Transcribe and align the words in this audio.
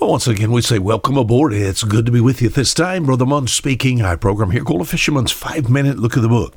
Well, 0.00 0.12
once 0.12 0.26
again, 0.26 0.50
we 0.50 0.62
say 0.62 0.78
welcome 0.78 1.18
aboard. 1.18 1.52
It's 1.52 1.84
good 1.84 2.06
to 2.06 2.12
be 2.12 2.22
with 2.22 2.40
you 2.40 2.48
this 2.48 2.72
time. 2.72 3.04
Brother 3.04 3.26
Munn 3.26 3.48
speaking. 3.48 4.00
Our 4.00 4.16
program 4.16 4.50
here 4.50 4.64
called 4.64 4.80
A 4.80 4.86
Fisherman's 4.86 5.30
Five 5.30 5.68
Minute 5.68 5.98
Look 5.98 6.16
at 6.16 6.22
the 6.22 6.28
Book. 6.28 6.54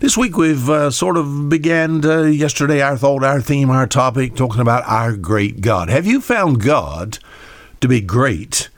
This 0.00 0.18
week 0.18 0.36
we've 0.36 0.68
uh, 0.68 0.90
sort 0.90 1.16
of 1.16 1.48
began 1.48 2.04
uh, 2.04 2.24
yesterday 2.24 2.82
our 2.82 2.98
thought, 2.98 3.24
our 3.24 3.40
theme, 3.40 3.70
our 3.70 3.86
topic, 3.86 4.36
talking 4.36 4.60
about 4.60 4.84
our 4.86 5.16
great 5.16 5.62
God. 5.62 5.88
Have 5.88 6.04
you 6.04 6.20
found 6.20 6.62
God 6.62 7.20
to 7.80 7.88
be 7.88 8.02
great 8.02 8.68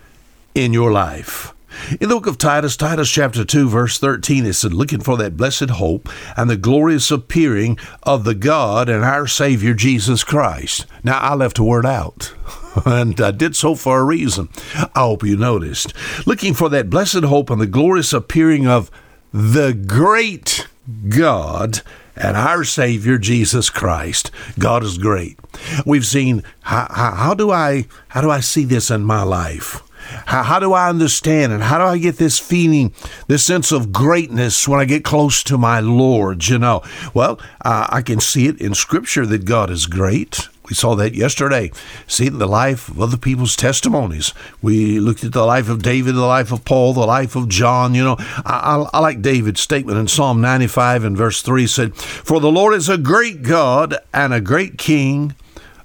in 0.55 0.73
your 0.73 0.93
life? 0.93 1.53
In 2.01 2.09
the 2.09 2.15
book 2.15 2.29
of 2.29 2.39
Titus, 2.39 2.77
Titus 2.77 3.11
chapter 3.11 3.45
2, 3.45 3.69
verse 3.69 3.99
13, 3.99 4.47
it 4.47 4.53
said, 4.53 4.73
Looking 4.73 5.01
for 5.01 5.17
that 5.17 5.37
blessed 5.37 5.71
hope 5.71 6.09
and 6.37 6.49
the 6.49 6.57
glorious 6.57 7.11
appearing 7.11 7.77
of 8.05 8.23
the 8.23 8.37
God 8.37 8.89
and 8.89 9.05
our 9.05 9.27
Savior 9.27 9.75
Jesus 9.75 10.23
Christ. 10.23 10.87
Now, 11.03 11.19
I 11.19 11.35
left 11.35 11.59
a 11.59 11.65
word 11.65 11.85
out. 11.85 12.33
and 12.85 13.21
I 13.21 13.31
did 13.31 13.57
so 13.57 13.75
for 13.75 14.01
a 14.01 14.05
reason. 14.05 14.49
I 14.95 15.01
hope 15.01 15.25
you 15.25 15.37
noticed. 15.37 15.95
Looking 16.27 16.55
for 16.55 16.69
that 16.71 16.91
blessed 16.91 17.25
hope 17.25 17.51
and 17.51 17.61
the 17.61 17.67
glorious 17.67 18.13
appearing 18.13 18.67
of 18.67 18.91
the 19.33 19.73
great 19.73 20.67
God 21.09 21.81
and 22.17 22.37
our 22.37 22.65
Savior 22.65 23.19
Jesus 23.19 23.71
Christ. 23.71 24.31
God 24.59 24.83
is 24.83 24.99
great. 24.99 25.39
We've 25.85 26.07
seen 26.07 26.43
how, 26.63 26.87
how, 26.91 27.11
how, 27.13 27.35
do 27.35 27.51
I 27.51 27.87
how 28.09 28.21
do 28.21 28.31
I 28.31 28.41
see 28.41 28.65
this 28.65 28.91
in 28.91 29.03
my 29.03 29.23
life? 29.23 29.83
How, 30.27 30.45
how 30.45 30.61
do 30.61 30.73
I 30.73 30.89
understand 30.89 31.53
and 31.53 31.65
how 31.65 31.79
do 31.79 31.85
I 31.85 31.99
get 31.99 32.17
this 32.17 32.39
feeling, 32.39 32.95
this 33.27 33.45
sense 33.45 33.73
of 33.73 33.93
greatness 33.93 34.69
when 34.69 34.81
I 34.81 34.85
get 34.85 35.05
close 35.05 35.43
to 35.45 35.59
my 35.59 35.81
Lord? 35.81 36.47
You 36.47 36.59
know, 36.59 36.83
well, 37.13 37.41
uh, 37.65 37.89
I 37.91 38.03
can 38.03 38.21
see 38.21 38.47
it 38.47 38.61
in 38.61 38.75
Scripture 38.75 39.27
that 39.27 39.45
God 39.45 39.69
is 39.69 39.87
great. 39.87 40.49
We 40.69 40.75
saw 40.75 40.97
that 40.97 41.15
yesterday. 41.15 41.71
See 42.09 42.29
the 42.29 42.47
life 42.47 42.89
of 42.89 43.01
other 43.01 43.17
people's 43.17 43.55
testimonies. 43.55 44.35
We 44.61 44.99
looked 44.99 45.23
at 45.23 45.33
the 45.33 45.47
life 45.47 45.69
of 45.69 45.83
David, 45.83 46.15
the 46.15 46.27
life 46.27 46.51
of 46.51 46.65
Paul, 46.65 46.93
the 46.93 47.07
life 47.07 47.37
of 47.37 47.49
John. 47.49 47.95
You 47.95 48.03
know, 48.03 48.17
I, 48.19 48.87
I, 48.93 48.99
I 48.99 48.99
like 49.01 49.23
David's 49.23 49.61
statement 49.61 49.99
in 49.99 50.09
Psalm 50.09 50.41
95 50.41 51.05
and 51.05 51.17
verse 51.17 51.41
3 51.43 51.67
said, 51.67 51.95
For 51.95 52.41
the 52.41 52.51
Lord 52.51 52.75
is 52.75 52.89
a 52.89 52.99
great 52.99 53.43
God 53.43 53.97
and 54.13 54.35
a 54.35 54.41
great 54.41 54.77
King 54.77 55.35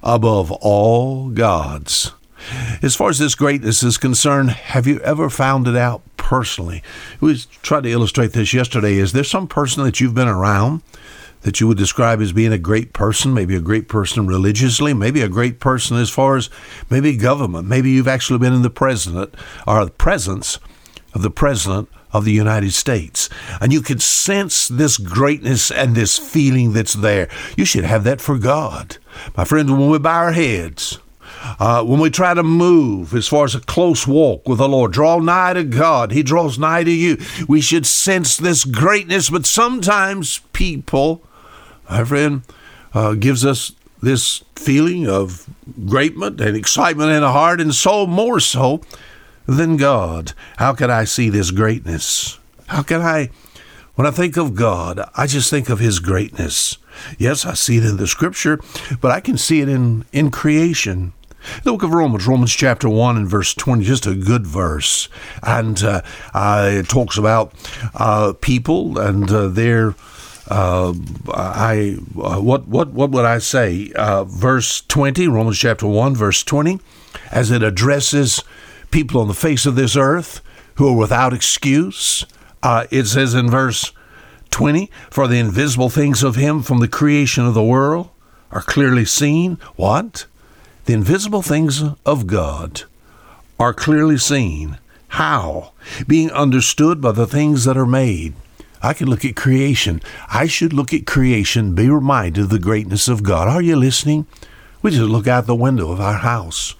above 0.02 0.50
all 0.50 1.28
gods. 1.28 2.12
As 2.82 2.96
far 2.96 3.08
as 3.08 3.20
this 3.20 3.36
greatness 3.36 3.84
is 3.84 3.98
concerned, 3.98 4.50
have 4.50 4.86
you 4.86 4.98
ever 5.00 5.30
found 5.30 5.68
it 5.68 5.76
out 5.76 6.02
personally? 6.16 6.82
We 7.20 7.36
tried 7.62 7.84
to 7.84 7.90
illustrate 7.90 8.32
this 8.32 8.52
yesterday. 8.52 8.94
Is 8.94 9.12
there 9.12 9.22
some 9.22 9.46
person 9.46 9.84
that 9.84 10.00
you've 10.00 10.14
been 10.14 10.26
around 10.26 10.82
that 11.42 11.60
you 11.60 11.66
would 11.68 11.78
describe 11.78 12.20
as 12.20 12.32
being 12.32 12.52
a 12.52 12.58
great 12.58 12.92
person, 12.92 13.34
maybe 13.34 13.54
a 13.56 13.60
great 13.60 13.88
person 13.88 14.26
religiously, 14.26 14.94
maybe 14.94 15.20
a 15.20 15.28
great 15.28 15.60
person 15.60 15.96
as 15.96 16.10
far 16.10 16.36
as 16.36 16.48
maybe 16.88 17.16
government. 17.16 17.68
Maybe 17.68 17.90
you've 17.90 18.08
actually 18.08 18.38
been 18.38 18.54
in 18.54 18.62
the 18.62 18.70
president 18.70 19.34
or 19.66 19.84
the 19.84 19.90
presence 19.90 20.58
of 21.14 21.22
the 21.22 21.30
president 21.30 21.88
of 22.12 22.24
the 22.24 22.32
United 22.32 22.72
States. 22.72 23.28
And 23.60 23.72
you 23.72 23.80
can 23.80 23.98
sense 23.98 24.68
this 24.68 24.98
greatness 24.98 25.70
and 25.70 25.94
this 25.94 26.18
feeling 26.18 26.72
that's 26.72 26.94
there. 26.94 27.28
You 27.56 27.64
should 27.64 27.84
have 27.84 28.04
that 28.04 28.20
for 28.20 28.38
God. 28.38 28.98
My 29.36 29.44
friends, 29.44 29.70
when 29.70 29.90
we 29.90 29.98
bow 29.98 30.24
our 30.24 30.32
heads, 30.32 30.98
uh, 31.58 31.82
when 31.82 32.00
we 32.00 32.10
try 32.10 32.34
to 32.34 32.42
move 32.42 33.14
as 33.14 33.26
far 33.26 33.44
as 33.44 33.54
a 33.54 33.60
close 33.60 34.06
walk 34.06 34.48
with 34.48 34.58
the 34.58 34.68
Lord, 34.68 34.92
draw 34.92 35.18
nigh 35.18 35.54
to 35.54 35.64
God, 35.64 36.12
He 36.12 36.22
draws 36.22 36.58
nigh 36.58 36.84
to 36.84 36.90
you. 36.90 37.18
We 37.48 37.60
should 37.60 37.86
sense 37.86 38.36
this 38.36 38.64
greatness, 38.64 39.30
but 39.30 39.46
sometimes 39.46 40.40
people 40.52 41.24
my 41.92 42.04
friend, 42.04 42.42
uh, 42.94 43.12
gives 43.12 43.44
us 43.44 43.72
this 44.02 44.42
feeling 44.56 45.06
of 45.06 45.48
greatment 45.86 46.40
and 46.40 46.56
excitement 46.56 47.10
in 47.10 47.20
the 47.20 47.32
heart 47.32 47.60
and 47.60 47.74
soul, 47.74 48.06
more 48.06 48.40
so 48.40 48.80
than 49.46 49.76
God. 49.76 50.32
How 50.56 50.72
can 50.72 50.90
I 50.90 51.04
see 51.04 51.28
this 51.28 51.50
greatness? 51.50 52.38
How 52.68 52.82
can 52.82 53.02
I, 53.02 53.28
when 53.94 54.06
I 54.06 54.10
think 54.10 54.38
of 54.38 54.54
God, 54.54 55.00
I 55.14 55.26
just 55.26 55.50
think 55.50 55.68
of 55.68 55.78
His 55.78 55.98
greatness. 55.98 56.78
Yes, 57.18 57.44
I 57.44 57.52
see 57.52 57.76
it 57.76 57.84
in 57.84 57.98
the 57.98 58.06
Scripture, 58.06 58.58
but 59.00 59.10
I 59.10 59.20
can 59.20 59.36
see 59.36 59.60
it 59.60 59.68
in, 59.68 60.06
in 60.12 60.30
creation. 60.30 61.12
The 61.64 61.72
book 61.72 61.82
of 61.82 61.92
Romans, 61.92 62.26
Romans 62.26 62.52
chapter 62.52 62.88
1 62.88 63.16
and 63.16 63.28
verse 63.28 63.52
20, 63.52 63.84
just 63.84 64.06
a 64.06 64.14
good 64.14 64.46
verse. 64.46 65.08
And 65.42 65.82
uh, 65.82 66.02
uh, 66.32 66.70
it 66.72 66.88
talks 66.88 67.18
about 67.18 67.52
uh, 67.94 68.32
people 68.40 68.98
and 68.98 69.30
uh, 69.30 69.48
their 69.48 69.94
uh, 70.48 70.92
I 71.32 71.98
uh, 72.20 72.40
what 72.40 72.66
what 72.66 72.92
what 72.92 73.10
would 73.10 73.24
I 73.24 73.38
say? 73.38 73.92
Uh, 73.94 74.24
verse 74.24 74.80
twenty, 74.82 75.28
Romans 75.28 75.58
chapter 75.58 75.86
one, 75.86 76.14
verse 76.14 76.42
twenty, 76.42 76.80
as 77.30 77.50
it 77.50 77.62
addresses 77.62 78.42
people 78.90 79.20
on 79.20 79.28
the 79.28 79.34
face 79.34 79.66
of 79.66 79.76
this 79.76 79.96
earth 79.96 80.40
who 80.74 80.88
are 80.88 80.96
without 80.96 81.32
excuse. 81.32 82.26
Uh, 82.62 82.86
it 82.90 83.06
says 83.06 83.34
in 83.34 83.50
verse 83.50 83.92
twenty, 84.50 84.90
"For 85.10 85.28
the 85.28 85.38
invisible 85.38 85.90
things 85.90 86.22
of 86.22 86.36
Him 86.36 86.62
from 86.62 86.78
the 86.78 86.88
creation 86.88 87.46
of 87.46 87.54
the 87.54 87.62
world 87.62 88.10
are 88.50 88.62
clearly 88.62 89.04
seen." 89.04 89.58
What? 89.76 90.26
The 90.84 90.94
invisible 90.94 91.42
things 91.42 91.82
of 92.04 92.26
God 92.26 92.82
are 93.60 93.72
clearly 93.72 94.18
seen. 94.18 94.78
How? 95.08 95.72
Being 96.08 96.32
understood 96.32 97.00
by 97.00 97.12
the 97.12 97.26
things 97.26 97.64
that 97.64 97.76
are 97.76 97.86
made 97.86 98.34
I 98.82 98.92
can 98.94 99.08
look 99.08 99.24
at 99.24 99.36
creation. 99.36 100.02
I 100.28 100.46
should 100.46 100.72
look 100.72 100.92
at 100.92 101.06
creation, 101.06 101.74
be 101.74 101.88
reminded 101.88 102.44
of 102.44 102.50
the 102.50 102.58
greatness 102.58 103.06
of 103.08 103.22
God. 103.22 103.46
Are 103.46 103.62
you 103.62 103.76
listening? 103.76 104.26
We 104.82 104.90
just 104.90 105.02
look 105.02 105.28
out 105.28 105.46
the 105.46 105.54
window 105.54 105.92
of 105.92 106.00
our 106.00 106.18
house. 106.18 106.74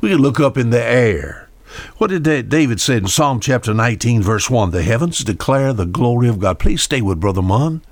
We 0.00 0.08
can 0.08 0.18
look 0.18 0.40
up 0.40 0.56
in 0.56 0.70
the 0.70 0.82
air. 0.82 1.50
What 1.98 2.08
did 2.08 2.48
David 2.48 2.80
say 2.80 2.96
in 2.96 3.08
Psalm 3.08 3.40
chapter 3.40 3.74
19, 3.74 4.22
verse 4.22 4.48
1? 4.48 4.70
The 4.70 4.82
heavens 4.82 5.18
declare 5.18 5.72
the 5.72 5.86
glory 5.86 6.28
of 6.28 6.38
God. 6.38 6.58
Please 6.58 6.82
stay 6.82 7.02
with 7.02 7.20
Brother 7.20 7.42
Munn 7.42 7.82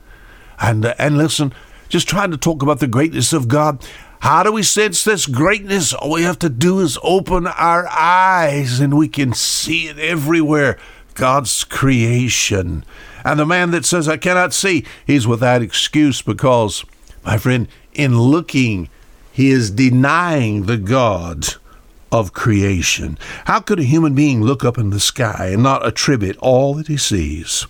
and, 0.60 0.86
uh, 0.86 0.94
and 0.98 1.18
listen. 1.18 1.52
Just 1.88 2.08
trying 2.08 2.30
to 2.30 2.38
talk 2.38 2.62
about 2.62 2.80
the 2.80 2.86
greatness 2.86 3.32
of 3.32 3.48
God. 3.48 3.84
How 4.20 4.44
do 4.44 4.52
we 4.52 4.62
sense 4.62 5.04
this 5.04 5.26
greatness? 5.26 5.92
All 5.92 6.12
we 6.12 6.22
have 6.22 6.38
to 6.38 6.48
do 6.48 6.80
is 6.80 6.96
open 7.02 7.46
our 7.46 7.86
eyes 7.88 8.80
and 8.80 8.96
we 8.96 9.08
can 9.08 9.34
see 9.34 9.88
it 9.88 9.98
everywhere. 9.98 10.78
God's 11.14 11.64
creation. 11.64 12.84
And 13.24 13.38
the 13.38 13.46
man 13.46 13.70
that 13.72 13.84
says, 13.84 14.08
I 14.08 14.16
cannot 14.16 14.52
see, 14.52 14.84
he's 15.06 15.26
without 15.26 15.62
excuse 15.62 16.22
because, 16.22 16.84
my 17.24 17.38
friend, 17.38 17.68
in 17.92 18.18
looking, 18.18 18.88
he 19.32 19.50
is 19.50 19.70
denying 19.70 20.66
the 20.66 20.76
God 20.76 21.54
of 22.10 22.34
creation. 22.34 23.18
How 23.46 23.60
could 23.60 23.80
a 23.80 23.84
human 23.84 24.14
being 24.14 24.42
look 24.42 24.64
up 24.64 24.76
in 24.76 24.90
the 24.90 25.00
sky 25.00 25.50
and 25.52 25.62
not 25.62 25.86
attribute 25.86 26.36
all 26.38 26.74
that 26.74 26.88
he 26.88 26.98
sees 26.98 27.66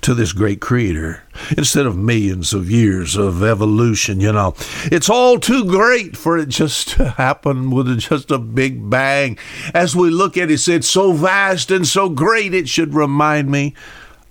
to 0.00 0.14
this 0.14 0.32
great 0.32 0.60
creator 0.60 1.24
instead 1.56 1.84
of 1.84 1.96
millions 1.96 2.54
of 2.54 2.70
years 2.70 3.14
of 3.16 3.42
evolution? 3.42 4.20
You 4.20 4.32
know, 4.32 4.54
it's 4.84 5.10
all 5.10 5.38
too 5.38 5.66
great 5.66 6.16
for 6.16 6.38
it 6.38 6.48
just 6.48 6.88
to 6.90 7.10
happen 7.10 7.70
with 7.70 7.98
just 7.98 8.30
a 8.30 8.38
big 8.38 8.88
bang. 8.88 9.36
As 9.74 9.94
we 9.94 10.08
look 10.08 10.38
at 10.38 10.50
it, 10.50 10.66
it's 10.66 10.88
so 10.88 11.12
vast 11.12 11.70
and 11.70 11.86
so 11.86 12.08
great, 12.08 12.54
it 12.54 12.70
should 12.70 12.94
remind 12.94 13.50
me 13.50 13.74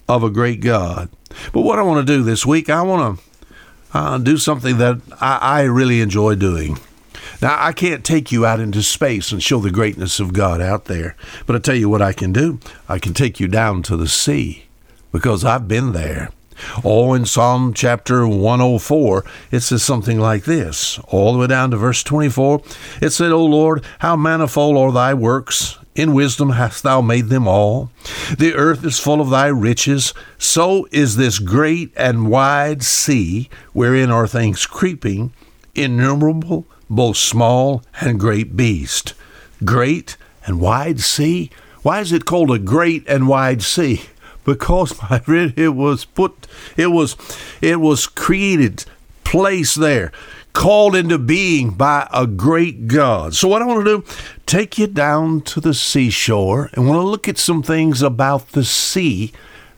of 0.07 0.23
a 0.23 0.29
great 0.29 0.61
God. 0.61 1.09
But 1.53 1.61
what 1.61 1.79
I 1.79 1.83
want 1.83 2.05
to 2.05 2.13
do 2.13 2.23
this 2.23 2.45
week, 2.45 2.69
I 2.69 2.81
want 2.81 3.19
to 3.19 3.23
uh, 3.93 4.17
do 4.17 4.37
something 4.37 4.77
that 4.77 5.01
I, 5.19 5.37
I 5.37 5.61
really 5.63 6.01
enjoy 6.01 6.35
doing. 6.35 6.77
Now, 7.41 7.57
I 7.59 7.71
can't 7.71 8.03
take 8.03 8.31
you 8.31 8.45
out 8.45 8.59
into 8.59 8.81
space 8.81 9.31
and 9.31 9.43
show 9.43 9.59
the 9.59 9.69
greatness 9.69 10.19
of 10.19 10.33
God 10.33 10.61
out 10.61 10.85
there, 10.85 11.15
but 11.45 11.55
I 11.55 11.59
tell 11.59 11.75
you 11.75 11.89
what 11.89 12.01
I 12.01 12.13
can 12.13 12.33
do. 12.33 12.59
I 12.89 12.99
can 12.99 13.13
take 13.13 13.39
you 13.39 13.47
down 13.47 13.83
to 13.83 13.97
the 13.97 14.07
sea 14.07 14.65
because 15.11 15.45
I've 15.45 15.67
been 15.67 15.91
there. 15.91 16.31
Oh, 16.83 17.13
in 17.13 17.25
Psalm 17.25 17.73
chapter 17.73 18.27
104, 18.27 19.23
it 19.51 19.59
says 19.59 19.83
something 19.83 20.19
like 20.19 20.45
this, 20.45 20.97
all 21.07 21.33
the 21.33 21.39
way 21.39 21.47
down 21.47 21.69
to 21.71 21.77
verse 21.77 22.01
24. 22.01 22.63
It 23.01 23.11
said, 23.11 23.31
O 23.31 23.45
Lord, 23.45 23.85
how 23.99 24.15
manifold 24.15 24.75
are 24.77 24.91
thy 24.91 25.13
works! 25.13 25.77
In 25.97 26.13
wisdom 26.13 26.51
hast 26.51 26.83
thou 26.83 27.01
made 27.01 27.29
them 27.29 27.47
all. 27.47 27.89
The 28.37 28.53
earth 28.53 28.85
is 28.85 28.99
full 28.99 29.19
of 29.19 29.31
thy 29.31 29.47
riches. 29.47 30.13
So 30.37 30.87
is 30.91 31.15
this 31.15 31.39
great 31.39 31.91
and 31.97 32.29
wide 32.29 32.83
sea, 32.83 33.49
wherein 33.73 34.11
are 34.11 34.27
things 34.27 34.67
creeping, 34.67 35.33
innumerable, 35.73 36.67
both 36.87 37.17
small 37.17 37.83
and 37.99 38.19
great 38.19 38.55
beast. 38.55 39.15
Great 39.65 40.17
and 40.45 40.61
wide 40.61 40.99
sea? 40.99 41.49
Why 41.81 42.01
is 42.01 42.11
it 42.11 42.25
called 42.25 42.51
a 42.51 42.59
great 42.59 43.03
and 43.07 43.27
wide 43.27 43.63
sea? 43.63 44.03
Because 44.45 45.01
my 45.01 45.19
friend, 45.25 45.53
it 45.57 45.75
was 45.75 46.05
put, 46.05 46.47
it 46.77 46.87
was, 46.87 47.17
it 47.59 47.81
was 47.81 48.07
created, 48.07 48.85
placed 49.25 49.77
there 49.77 50.13
called 50.57 50.95
into 50.95 51.17
being 51.17 51.71
by 51.71 52.07
a 52.11 52.25
great 52.25 52.87
God. 52.87 53.35
So, 53.35 53.47
what 53.47 53.61
I 53.61 53.65
want 53.65 53.85
to 53.85 54.01
do, 54.01 54.13
take 54.45 54.77
you 54.77 54.87
down 54.87 55.41
to 55.41 55.61
the 55.61 55.73
seashore 55.73 56.69
and 56.73 56.87
want 56.87 56.99
to 56.99 57.07
look 57.07 57.27
at 57.27 57.37
some 57.37 57.61
things 57.61 58.01
about 58.01 58.49
the 58.49 58.65
sea 58.65 59.31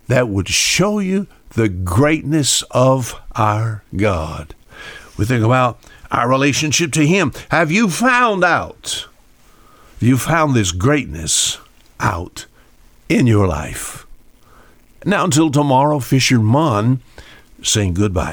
that 0.07 0.29
would 0.29 0.47
show 0.47 0.99
you 0.99 1.27
the 1.49 1.69
greatness 1.69 2.63
of 2.71 3.19
our 3.35 3.83
God. 3.95 4.55
We 5.17 5.25
think 5.25 5.43
about 5.43 5.79
our 6.11 6.29
relationship 6.29 6.93
to 6.93 7.05
Him. 7.05 7.33
Have 7.51 7.71
you 7.71 7.89
found 7.89 8.43
out 8.43 9.07
you 9.99 10.17
found 10.17 10.55
this 10.55 10.71
greatness 10.71 11.57
out 11.99 12.45
in 13.09 13.27
your 13.27 13.47
life. 13.47 14.05
Now, 15.05 15.25
until 15.25 15.51
tomorrow, 15.51 15.99
Fisher 15.99 16.37
Fisherman 16.37 17.01
saying 17.61 17.95
goodbye. 17.95 18.27